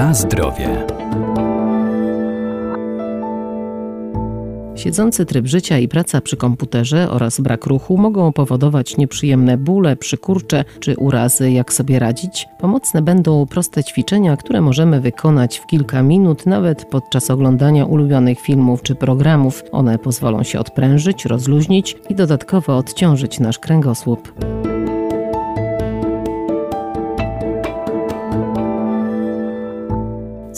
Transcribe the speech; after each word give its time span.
Na 0.00 0.14
zdrowie. 0.14 0.86
Siedzący 4.76 5.26
tryb 5.26 5.46
życia 5.46 5.78
i 5.78 5.88
praca 5.88 6.20
przy 6.20 6.36
komputerze 6.36 7.10
oraz 7.10 7.40
brak 7.40 7.66
ruchu 7.66 7.98
mogą 7.98 8.32
powodować 8.32 8.96
nieprzyjemne 8.96 9.56
bóle, 9.56 9.96
przykurcze 9.96 10.64
czy 10.80 10.96
urazy. 10.96 11.50
Jak 11.50 11.72
sobie 11.72 11.98
radzić? 11.98 12.46
Pomocne 12.60 13.02
będą 13.02 13.46
proste 13.46 13.84
ćwiczenia, 13.84 14.36
które 14.36 14.60
możemy 14.60 15.00
wykonać 15.00 15.58
w 15.58 15.66
kilka 15.66 16.02
minut, 16.02 16.46
nawet 16.46 16.84
podczas 16.84 17.30
oglądania 17.30 17.84
ulubionych 17.84 18.40
filmów 18.40 18.82
czy 18.82 18.94
programów. 18.94 19.64
One 19.72 19.98
pozwolą 19.98 20.42
się 20.42 20.58
odprężyć, 20.58 21.24
rozluźnić 21.24 21.96
i 22.08 22.14
dodatkowo 22.14 22.76
odciążyć 22.76 23.40
nasz 23.40 23.58
kręgosłup. 23.58 24.32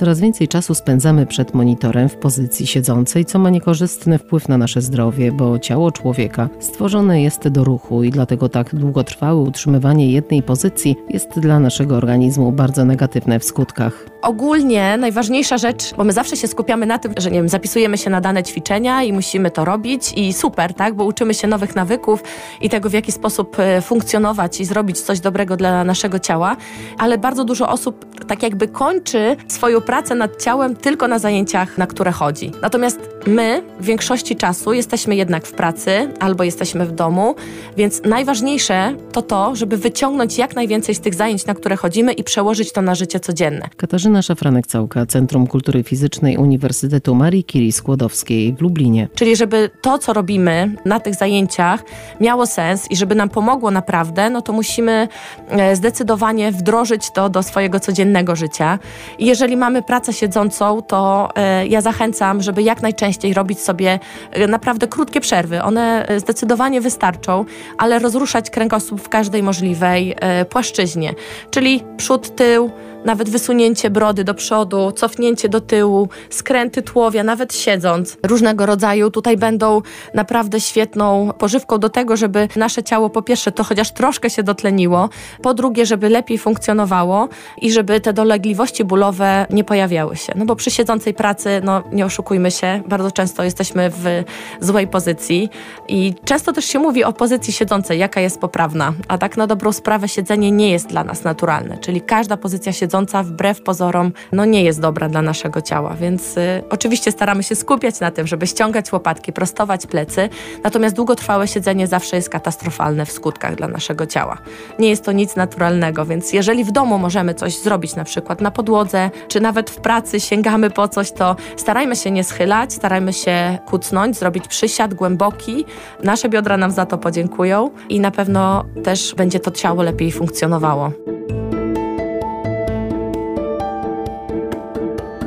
Coraz 0.00 0.20
więcej 0.20 0.48
czasu 0.48 0.74
spędzamy 0.74 1.26
przed 1.26 1.54
monitorem 1.54 2.08
w 2.08 2.16
pozycji 2.16 2.66
siedzącej, 2.66 3.24
co 3.24 3.38
ma 3.38 3.50
niekorzystny 3.50 4.18
wpływ 4.18 4.48
na 4.48 4.58
nasze 4.58 4.80
zdrowie, 4.80 5.32
bo 5.32 5.58
ciało 5.58 5.92
człowieka 5.92 6.48
stworzone 6.60 7.22
jest 7.22 7.48
do 7.48 7.64
ruchu 7.64 8.02
i 8.02 8.10
dlatego 8.10 8.48
tak 8.48 8.74
długotrwałe 8.74 9.40
utrzymywanie 9.40 10.12
jednej 10.12 10.42
pozycji 10.42 10.96
jest 11.08 11.40
dla 11.40 11.60
naszego 11.60 11.96
organizmu 11.96 12.52
bardzo 12.52 12.84
negatywne 12.84 13.38
w 13.38 13.44
skutkach. 13.44 14.06
Ogólnie 14.22 14.96
najważniejsza 14.96 15.58
rzecz, 15.58 15.94
bo 15.96 16.04
my 16.04 16.12
zawsze 16.12 16.36
się 16.36 16.48
skupiamy 16.48 16.86
na 16.86 16.98
tym, 16.98 17.14
że 17.18 17.30
nie 17.30 17.38
wiem, 17.38 17.48
zapisujemy 17.48 17.98
się 17.98 18.10
na 18.10 18.20
dane 18.20 18.42
ćwiczenia 18.42 19.02
i 19.02 19.12
musimy 19.12 19.50
to 19.50 19.64
robić 19.64 20.12
i 20.12 20.32
super, 20.32 20.74
tak, 20.74 20.94
bo 20.94 21.04
uczymy 21.04 21.34
się 21.34 21.48
nowych 21.48 21.76
nawyków 21.76 22.22
i 22.60 22.68
tego, 22.68 22.90
w 22.90 22.92
jaki 22.92 23.12
sposób 23.12 23.56
e, 23.58 23.80
funkcjonować 23.80 24.60
i 24.60 24.64
zrobić 24.64 25.00
coś 25.00 25.20
dobrego 25.20 25.56
dla 25.56 25.84
naszego 25.84 26.18
ciała, 26.18 26.56
ale 26.98 27.18
bardzo 27.18 27.44
dużo 27.44 27.68
osób 27.68 28.24
tak 28.26 28.42
jakby 28.42 28.68
kończy 28.68 29.36
swoją 29.48 29.80
pracę 29.90 30.14
nad 30.14 30.42
ciałem 30.42 30.76
tylko 30.76 31.08
na 31.08 31.18
zajęciach, 31.18 31.78
na 31.78 31.86
które 31.86 32.12
chodzi. 32.12 32.52
Natomiast 32.62 33.00
my 33.26 33.62
w 33.80 33.84
większości 33.84 34.36
czasu 34.36 34.72
jesteśmy 34.72 35.16
jednak 35.16 35.46
w 35.46 35.52
pracy 35.52 36.08
albo 36.20 36.44
jesteśmy 36.44 36.86
w 36.86 36.92
domu, 36.92 37.34
więc 37.76 38.02
najważniejsze 38.04 38.94
to 39.12 39.22
to, 39.22 39.56
żeby 39.56 39.76
wyciągnąć 39.76 40.38
jak 40.38 40.56
najwięcej 40.56 40.94
z 40.94 41.00
tych 41.00 41.14
zajęć, 41.14 41.46
na 41.46 41.54
które 41.54 41.76
chodzimy 41.76 42.12
i 42.12 42.24
przełożyć 42.24 42.72
to 42.72 42.82
na 42.82 42.94
życie 42.94 43.20
codzienne. 43.20 43.68
Katarzyna 43.76 44.20
Szafranek-Całka, 44.20 45.06
Centrum 45.06 45.46
Kultury 45.46 45.82
Fizycznej 45.82 46.36
Uniwersytetu 46.36 47.14
Marii 47.14 47.44
Curie 47.44 47.72
Skłodowskiej 47.72 48.54
w 48.54 48.60
Lublinie. 48.60 49.08
Czyli 49.14 49.36
żeby 49.36 49.70
to, 49.80 49.98
co 49.98 50.12
robimy 50.12 50.74
na 50.84 51.00
tych 51.00 51.14
zajęciach 51.14 51.84
miało 52.20 52.46
sens 52.46 52.90
i 52.90 52.96
żeby 52.96 53.14
nam 53.14 53.28
pomogło 53.28 53.70
naprawdę, 53.70 54.30
no 54.30 54.42
to 54.42 54.52
musimy 54.52 55.08
e, 55.48 55.76
zdecydowanie 55.76 56.52
wdrożyć 56.52 57.10
to 57.14 57.28
do 57.28 57.42
swojego 57.42 57.80
codziennego 57.80 58.36
życia. 58.36 58.78
I 59.18 59.26
jeżeli 59.26 59.56
mamy 59.56 59.79
mamy 59.80 59.86
pracę 59.86 60.12
siedzącą, 60.12 60.82
to 60.82 61.28
e, 61.36 61.66
ja 61.66 61.80
zachęcam, 61.80 62.42
żeby 62.42 62.62
jak 62.62 62.82
najczęściej 62.82 63.34
robić 63.34 63.60
sobie 63.60 63.98
e, 64.30 64.46
naprawdę 64.46 64.88
krótkie 64.88 65.20
przerwy. 65.20 65.62
One 65.62 66.08
e, 66.08 66.20
zdecydowanie 66.20 66.80
wystarczą, 66.80 67.44
ale 67.78 67.98
rozruszać 67.98 68.50
kręgosłup 68.50 69.00
w 69.00 69.08
każdej 69.08 69.42
możliwej 69.42 70.16
płaszczyźnie, 70.50 71.14
czyli 71.50 71.84
przód, 71.96 72.36
tył, 72.36 72.70
nawet 73.04 73.30
wysunięcie 73.30 73.90
brody 73.90 74.24
do 74.24 74.34
przodu, 74.34 74.92
cofnięcie 74.92 75.48
do 75.48 75.60
tyłu, 75.60 76.08
skręty 76.30 76.82
tułowia, 76.82 77.24
nawet 77.24 77.54
siedząc. 77.54 78.16
Różnego 78.26 78.66
rodzaju 78.66 79.10
tutaj 79.10 79.36
będą 79.36 79.82
naprawdę 80.14 80.60
świetną 80.60 81.30
pożywką 81.38 81.78
do 81.78 81.88
tego, 81.88 82.16
żeby 82.16 82.48
nasze 82.56 82.82
ciało 82.82 83.10
po 83.10 83.22
pierwsze 83.22 83.52
to 83.52 83.64
chociaż 83.64 83.90
troszkę 83.90 84.30
się 84.30 84.42
dotleniło, 84.42 85.08
po 85.42 85.54
drugie, 85.54 85.86
żeby 85.86 86.08
lepiej 86.08 86.38
funkcjonowało 86.38 87.28
i 87.60 87.72
żeby 87.72 88.00
te 88.00 88.12
dolegliwości 88.12 88.84
bólowe 88.84 89.46
nie 89.50 89.64
pojawiały 89.70 90.16
się. 90.16 90.32
No 90.36 90.44
bo 90.44 90.56
przy 90.56 90.70
siedzącej 90.70 91.14
pracy, 91.14 91.60
no 91.64 91.82
nie 91.92 92.06
oszukujmy 92.06 92.50
się, 92.50 92.82
bardzo 92.88 93.10
często 93.10 93.44
jesteśmy 93.44 93.90
w 93.90 94.24
złej 94.60 94.86
pozycji 94.86 95.48
i 95.88 96.14
często 96.24 96.52
też 96.52 96.64
się 96.64 96.78
mówi 96.78 97.04
o 97.04 97.12
pozycji 97.12 97.52
siedzącej, 97.52 97.98
jaka 97.98 98.20
jest 98.20 98.40
poprawna, 98.40 98.92
a 99.08 99.18
tak 99.18 99.36
na 99.36 99.46
dobrą 99.46 99.72
sprawę 99.72 100.08
siedzenie 100.08 100.52
nie 100.52 100.70
jest 100.70 100.86
dla 100.86 101.04
nas 101.04 101.24
naturalne, 101.24 101.78
czyli 101.78 102.00
każda 102.00 102.36
pozycja 102.36 102.72
siedząca 102.72 103.22
wbrew 103.22 103.62
pozorom 103.62 104.12
no 104.32 104.44
nie 104.44 104.64
jest 104.64 104.80
dobra 104.80 105.08
dla 105.08 105.22
naszego 105.22 105.62
ciała, 105.62 105.94
więc 106.00 106.36
y, 106.36 106.62
oczywiście 106.70 107.12
staramy 107.12 107.42
się 107.42 107.54
skupiać 107.54 108.00
na 108.00 108.10
tym, 108.10 108.26
żeby 108.26 108.46
ściągać 108.46 108.92
łopatki, 108.92 109.32
prostować 109.32 109.86
plecy, 109.86 110.28
natomiast 110.64 110.96
długotrwałe 110.96 111.48
siedzenie 111.48 111.86
zawsze 111.86 112.16
jest 112.16 112.28
katastrofalne 112.28 113.06
w 113.06 113.12
skutkach 113.12 113.54
dla 113.54 113.68
naszego 113.68 114.06
ciała. 114.06 114.38
Nie 114.78 114.88
jest 114.88 115.04
to 115.04 115.12
nic 115.12 115.36
naturalnego, 115.36 116.06
więc 116.06 116.32
jeżeli 116.32 116.64
w 116.64 116.72
domu 116.72 116.98
możemy 116.98 117.34
coś 117.34 117.58
zrobić, 117.58 117.96
na 117.96 118.04
przykład 118.04 118.40
na 118.40 118.50
podłodze, 118.50 119.10
czy 119.28 119.40
nawet 119.60 119.70
w 119.70 119.80
pracy 119.80 120.20
sięgamy 120.20 120.70
po 120.70 120.88
coś, 120.88 121.12
to 121.12 121.36
starajmy 121.56 121.96
się 121.96 122.10
nie 122.10 122.24
schylać, 122.24 122.72
starajmy 122.72 123.12
się 123.12 123.58
kucnąć, 123.66 124.16
zrobić 124.16 124.48
przysiad 124.48 124.94
głęboki. 124.94 125.64
Nasze 126.02 126.28
biodra 126.28 126.56
nam 126.56 126.70
za 126.70 126.86
to 126.86 126.98
podziękują 126.98 127.70
i 127.88 128.00
na 128.00 128.10
pewno 128.10 128.64
też 128.84 129.14
będzie 129.14 129.40
to 129.40 129.50
ciało 129.50 129.82
lepiej 129.82 130.12
funkcjonowało. 130.12 130.92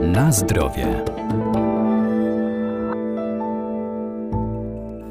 Na 0.00 0.32
zdrowie. 0.32 1.04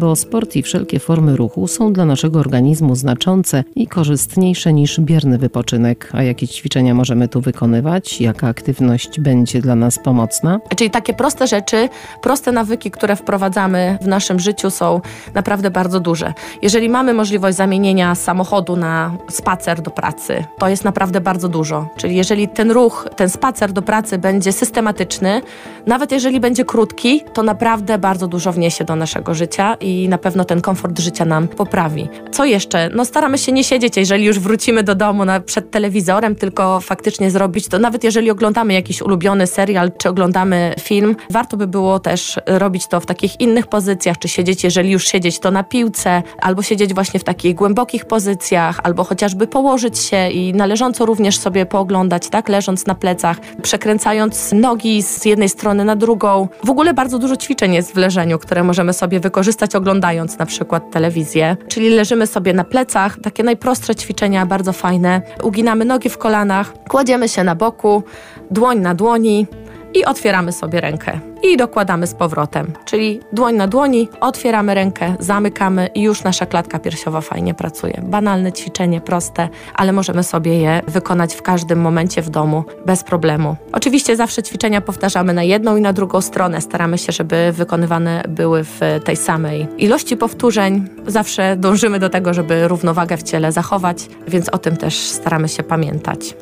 Bo 0.00 0.16
sport 0.16 0.56
i 0.56 0.62
wszelkie 0.62 0.98
formy 0.98 1.36
ruchu 1.36 1.68
są 1.68 1.92
dla 1.92 2.04
naszego 2.04 2.38
organizmu 2.38 2.94
znaczące 2.94 3.64
i 3.76 3.86
korzystniejsze 3.86 4.72
niż 4.72 5.00
bierny 5.00 5.38
wypoczynek. 5.38 6.10
A 6.12 6.22
jakie 6.22 6.48
ćwiczenia 6.48 6.94
możemy 6.94 7.28
tu 7.28 7.40
wykonywać? 7.40 8.20
Jaka 8.20 8.48
aktywność 8.48 9.20
będzie 9.20 9.60
dla 9.60 9.74
nas 9.74 9.98
pomocna? 9.98 10.60
Czyli 10.76 10.90
takie 10.90 11.14
proste 11.14 11.46
rzeczy, 11.46 11.88
proste 12.22 12.52
nawyki, 12.52 12.90
które 12.90 13.16
wprowadzamy 13.16 13.98
w 14.02 14.06
naszym 14.06 14.40
życiu 14.40 14.70
są 14.70 15.00
naprawdę 15.34 15.70
bardzo 15.70 16.00
duże. 16.00 16.34
Jeżeli 16.62 16.88
mamy 16.88 17.14
możliwość 17.14 17.56
zamienienia 17.56 18.14
samochodu 18.14 18.76
na 18.76 19.16
spacer 19.30 19.82
do 19.82 19.90
pracy, 19.90 20.44
to 20.58 20.68
jest 20.68 20.84
naprawdę 20.84 21.20
bardzo 21.20 21.48
dużo. 21.48 21.88
Czyli 21.96 22.16
jeżeli 22.16 22.48
ten 22.48 22.70
ruch, 22.70 23.08
ten 23.16 23.28
spacer 23.28 23.72
do 23.72 23.82
pracy 23.82 24.18
będzie 24.18 24.52
systematyczny, 24.52 25.42
nawet 25.86 26.12
jeżeli 26.12 26.40
będzie 26.40 26.64
krótki, 26.64 27.24
to 27.32 27.42
naprawdę 27.42 27.98
bardzo 27.98 28.28
dużo 28.28 28.52
wniesie 28.52 28.84
do 28.84 28.96
naszego 28.96 29.34
życia 29.34 29.74
i 29.74 29.89
i 29.90 30.08
na 30.08 30.18
pewno 30.18 30.44
ten 30.44 30.60
komfort 30.60 30.98
życia 30.98 31.24
nam 31.24 31.48
poprawi. 31.48 32.08
Co 32.32 32.44
jeszcze? 32.44 32.90
No 32.94 33.04
staramy 33.04 33.38
się 33.38 33.52
nie 33.52 33.64
siedzieć, 33.64 33.96
jeżeli 33.96 34.24
już 34.24 34.38
wrócimy 34.38 34.82
do 34.82 34.94
domu 34.94 35.24
na, 35.24 35.40
przed 35.40 35.70
telewizorem, 35.70 36.34
tylko 36.36 36.80
faktycznie 36.80 37.30
zrobić 37.30 37.68
to. 37.68 37.78
Nawet 37.78 38.04
jeżeli 38.04 38.30
oglądamy 38.30 38.72
jakiś 38.72 39.02
ulubiony 39.02 39.46
serial, 39.46 39.92
czy 39.98 40.08
oglądamy 40.08 40.74
film, 40.80 41.16
warto 41.30 41.56
by 41.56 41.66
było 41.66 41.98
też 41.98 42.40
robić 42.46 42.86
to 42.86 43.00
w 43.00 43.06
takich 43.06 43.40
innych 43.40 43.66
pozycjach, 43.66 44.18
czy 44.18 44.28
siedzieć, 44.28 44.64
jeżeli 44.64 44.90
już 44.90 45.06
siedzieć, 45.06 45.38
to 45.38 45.50
na 45.50 45.64
piłce, 45.64 46.22
albo 46.40 46.62
siedzieć 46.62 46.94
właśnie 46.94 47.20
w 47.20 47.24
takich 47.24 47.54
głębokich 47.54 48.04
pozycjach, 48.04 48.80
albo 48.82 49.04
chociażby 49.04 49.46
położyć 49.46 49.98
się 49.98 50.28
i 50.28 50.54
należąco 50.54 51.06
również 51.06 51.38
sobie 51.38 51.66
pooglądać, 51.66 52.28
tak, 52.28 52.48
leżąc 52.48 52.86
na 52.86 52.94
plecach, 52.94 53.36
przekręcając 53.62 54.52
nogi 54.52 55.02
z 55.02 55.24
jednej 55.24 55.48
strony 55.48 55.84
na 55.84 55.96
drugą. 55.96 56.48
W 56.64 56.70
ogóle 56.70 56.94
bardzo 56.94 57.18
dużo 57.18 57.36
ćwiczeń 57.36 57.74
jest 57.74 57.94
w 57.94 57.96
leżeniu, 57.96 58.38
które 58.38 58.64
możemy 58.64 58.92
sobie 58.92 59.20
wykorzystać 59.20 59.74
oglądając 59.80 60.38
na 60.38 60.46
przykład 60.46 60.90
telewizję. 60.90 61.56
Czyli 61.68 61.90
leżymy 61.90 62.26
sobie 62.26 62.52
na 62.52 62.64
plecach, 62.64 63.18
takie 63.22 63.42
najprostsze 63.42 63.94
ćwiczenia, 63.94 64.46
bardzo 64.46 64.72
fajne. 64.72 65.22
Uginamy 65.42 65.84
nogi 65.84 66.08
w 66.08 66.18
kolanach, 66.18 66.72
kładziemy 66.88 67.28
się 67.28 67.44
na 67.44 67.54
boku, 67.54 68.02
dłoń 68.50 68.78
na 68.78 68.94
dłoni, 68.94 69.46
i 69.94 70.04
otwieramy 70.04 70.52
sobie 70.52 70.80
rękę 70.80 71.20
i 71.42 71.56
dokładamy 71.56 72.06
z 72.06 72.14
powrotem. 72.14 72.72
Czyli 72.84 73.20
dłoń 73.32 73.54
na 73.54 73.66
dłoni, 73.66 74.08
otwieramy 74.20 74.74
rękę, 74.74 75.14
zamykamy 75.18 75.86
i 75.94 76.02
już 76.02 76.24
nasza 76.24 76.46
klatka 76.46 76.78
piersiowa 76.78 77.20
fajnie 77.20 77.54
pracuje. 77.54 78.02
Banalne 78.02 78.52
ćwiczenie, 78.52 79.00
proste, 79.00 79.48
ale 79.74 79.92
możemy 79.92 80.22
sobie 80.22 80.58
je 80.58 80.82
wykonać 80.86 81.34
w 81.34 81.42
każdym 81.42 81.80
momencie 81.80 82.22
w 82.22 82.30
domu 82.30 82.64
bez 82.86 83.04
problemu. 83.04 83.56
Oczywiście 83.72 84.16
zawsze 84.16 84.42
ćwiczenia 84.42 84.80
powtarzamy 84.80 85.34
na 85.34 85.42
jedną 85.42 85.76
i 85.76 85.80
na 85.80 85.92
drugą 85.92 86.20
stronę. 86.20 86.60
Staramy 86.60 86.98
się, 86.98 87.12
żeby 87.12 87.52
wykonywane 87.52 88.22
były 88.28 88.64
w 88.64 88.80
tej 89.04 89.16
samej 89.16 89.68
ilości 89.78 90.16
powtórzeń. 90.16 90.88
Zawsze 91.06 91.56
dążymy 91.56 91.98
do 91.98 92.08
tego, 92.08 92.34
żeby 92.34 92.68
równowagę 92.68 93.16
w 93.16 93.22
ciele 93.22 93.52
zachować, 93.52 94.08
więc 94.28 94.48
o 94.48 94.58
tym 94.58 94.76
też 94.76 94.98
staramy 94.98 95.48
się 95.48 95.62
pamiętać. 95.62 96.34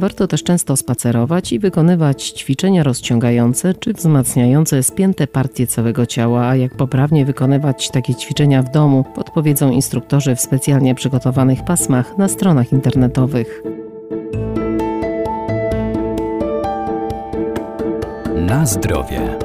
Warto 0.00 0.26
też 0.26 0.42
często 0.42 0.76
spacerować 0.76 1.52
i 1.52 1.58
wykonywać 1.58 2.28
ćwiczenia 2.28 2.82
rozciągające 2.82 3.74
czy 3.74 3.92
wzmacniające 3.92 4.82
spięte 4.82 5.26
partie 5.26 5.66
całego 5.66 6.06
ciała, 6.06 6.46
a 6.46 6.56
jak 6.56 6.76
poprawnie 6.76 7.24
wykonywać 7.24 7.90
takie 7.90 8.14
ćwiczenia 8.14 8.62
w 8.62 8.70
domu, 8.70 9.04
podpowiedzą 9.14 9.70
instruktorzy 9.70 10.36
w 10.36 10.40
specjalnie 10.40 10.94
przygotowanych 10.94 11.64
pasmach 11.64 12.18
na 12.18 12.28
stronach 12.28 12.72
internetowych. 12.72 13.62
Na 18.36 18.66
zdrowie. 18.66 19.38